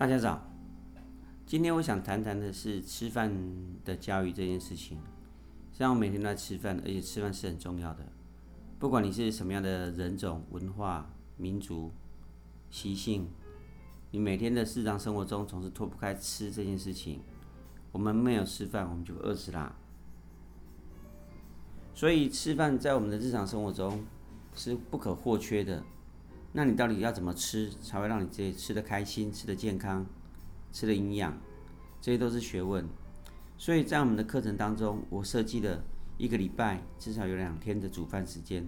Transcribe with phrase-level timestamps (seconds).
[0.00, 0.40] 大家早，
[1.44, 3.30] 今天我想谈谈的是吃饭
[3.84, 4.98] 的教育这件事情。
[5.74, 8.06] 像我每天都在吃饭，而且吃饭是很重要的。
[8.78, 11.92] 不管你是什么样的人种、文化、民族、
[12.70, 13.28] 习性，
[14.10, 17.20] 你每天的日常生活中总是脱不开吃这件事情。
[17.92, 19.76] 我们没有吃饭，我们就饿死啦。
[21.94, 24.02] 所以吃饭在我们的日常生活中
[24.54, 25.84] 是不可或缺的。
[26.52, 30.04] 那你到底要怎么吃才会让你自己吃得开心、吃得健康、
[30.72, 31.38] 吃得营养？
[32.00, 32.84] 这些都是学问。
[33.56, 35.84] 所以在我们的课程当中，我设计了
[36.18, 38.66] 一个礼拜至少有两天的煮饭时间。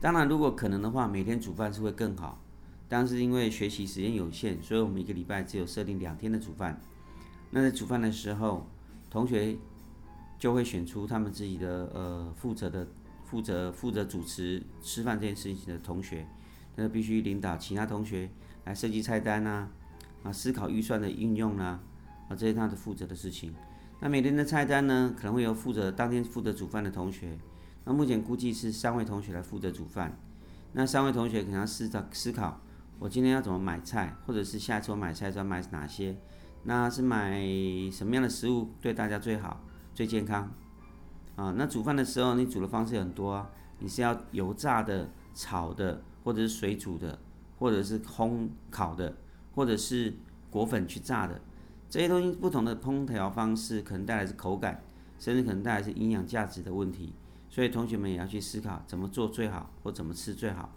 [0.00, 2.40] 当然，如果可能的话，每天煮饭是会更好。
[2.88, 6.80] 但是因为学习时间有限，所以我们一个礼拜只有设定两天的煮饭。
[7.50, 8.66] 那在煮饭的时候，
[9.08, 9.56] 同学
[10.38, 12.86] 就会选出他们自己的呃负责的
[13.24, 16.26] 负责负责主持吃饭这件事情的同学。
[16.76, 18.28] 那必须领导其他同学
[18.64, 19.68] 来设计菜单呐，
[20.22, 21.80] 啊，思考预算的运用啦，
[22.28, 23.54] 啊，这是他的负责的事情。
[24.00, 27.38] 那每天的菜单呢，可能会由负责当天负责煮饭的同学。
[27.84, 30.16] 那目前估计是三位同学来负责煮饭。
[30.72, 32.60] 那三位同学可能要思考思考，
[32.98, 36.16] 我今天要怎么买菜，或者是下次我买菜要买哪些？
[36.64, 37.40] 那是买
[37.92, 39.60] 什么样的食物对大家最好、
[39.94, 40.50] 最健康？
[41.36, 46.02] 啊，那煮饭的时候你煮的方式很多啊，你是要油炸的、炒的。
[46.24, 47.18] 或者是水煮的，
[47.58, 49.14] 或者是烘烤的，
[49.54, 50.14] 或者是
[50.48, 51.38] 裹粉去炸的，
[51.90, 54.82] 这些东西不同的烹调方式，可能带来是口感，
[55.18, 57.12] 甚至可能带来是营养价值的问题。
[57.50, 60.74] 所以同学们也要去思考怎么做最好，或怎么吃最好。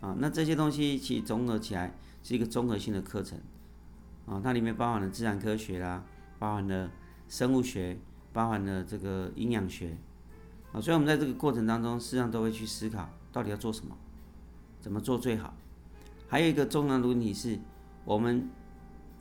[0.00, 3.38] 啊，那这些东西其实综合起来是一个综合性的课程。
[4.26, 6.04] 啊，它里面包含了自然科学啦，
[6.40, 6.90] 包含了
[7.28, 7.96] 生物学，
[8.32, 9.96] 包含了这个营养学。
[10.72, 13.96] 啊，所以我们在这个过程当中，实际上都会去思考到底要做什么。
[14.80, 15.54] 怎么做最好？
[16.28, 17.58] 还有一个重要的问题是，
[18.04, 18.48] 我们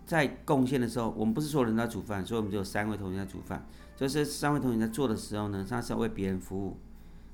[0.06, 3.66] 在贡献的时候，我们不是所有人都在煮饭，所以我们只有三位同学在煮饭。
[3.98, 6.78] 就是三位同学在做的时候呢，他是要为别人服务。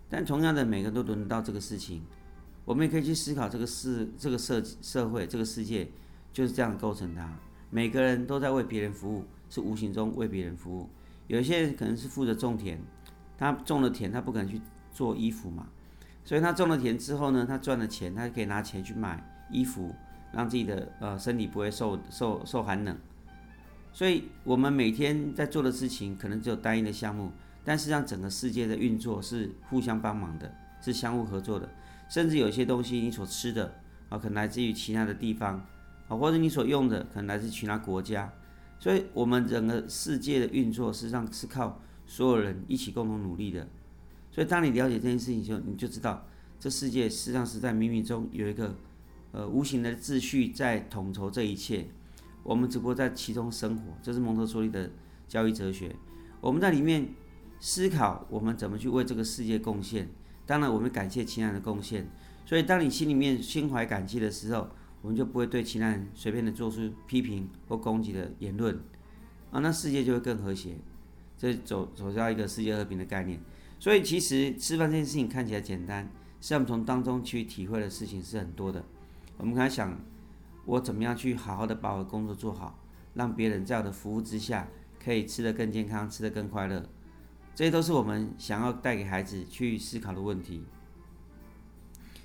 [0.10, 2.02] 但同样的，每个人都轮得到这个事情，
[2.64, 5.88] 我们也可以去思考这个世、这个社社会、这个世界
[6.34, 7.24] 就是这样构成的。
[7.70, 10.90] 每个人都在为别人服务，是无形中为别人服务。
[11.28, 12.80] 有些人可能是负责种田，
[13.38, 14.60] 他种了田，他不可能去
[14.92, 15.68] 做衣服嘛。
[16.26, 19.94] 所以他种了田之后呢，他赚了钱，他可以拿钱去买衣服，
[20.34, 22.98] 让自己的呃身体不会受受受寒冷。
[23.94, 27.32] 所以我们每天在做的事情可能只有单一的项目，
[27.64, 31.70] 但实际上整个世界的运作是互相帮忙的，是相互合作的。
[32.10, 33.74] 甚至有些东西你所吃的
[34.10, 35.64] 啊，可能来自于其他的地方
[36.08, 38.34] 啊，或者你所用的可能来自其他国家。
[38.80, 43.68] 所以，我们整个世界的运作实际上是靠所有人一起共同努力的。
[44.36, 46.28] 所以，当你了解这件事情之后，你就知道，
[46.60, 48.76] 这世界实际上是在冥冥中有一个，
[49.32, 51.86] 呃，无形的秩序在统筹这一切。
[52.44, 54.92] 我们只不过在其中生活，这是蒙特梭利的
[55.26, 55.96] 教育哲学。
[56.42, 57.08] 我们在里面
[57.62, 60.10] 思考，我们怎么去为这个世界贡献。
[60.46, 62.06] 当然，我们感谢其他人的贡献。
[62.46, 64.70] 所以，当你心里面心怀感激的时候，
[65.02, 68.78] 我们就不会对其他人随便的做出批评或攻击的言论。
[69.52, 70.76] 啊，那世界就会更和谐。
[71.38, 73.40] 这走走向一个世界和平的概念。
[73.86, 76.04] 所以，其实吃饭这件事情看起来简单，
[76.42, 78.84] 实际上从当中去体会的事情是很多的。
[79.38, 79.96] 我们开始想，
[80.66, 82.80] 我怎么样去好好的把我的工作做好，
[83.14, 84.68] 让别人在我的服务之下
[85.00, 86.84] 可以吃得更健康，吃得更快乐。
[87.54, 90.64] 这些都是我们想要带给孩子去思考的问题。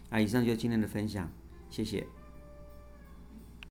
[0.09, 1.31] 那以上就是今天的分享，
[1.69, 2.07] 谢谢。